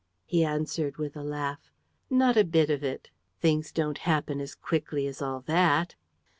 He 0.25 0.43
answered, 0.43 0.97
with 0.97 1.15
a 1.15 1.21
laugh: 1.21 1.71
"Not 2.09 2.35
a 2.35 2.43
bit 2.43 2.71
of 2.71 2.83
it! 2.83 3.11
Things 3.39 3.71
don't 3.71 3.99
happen 3.99 4.39
as 4.41 4.55
quickly 4.55 5.05
as 5.05 5.21
all 5.21 5.41
that." 5.41 5.93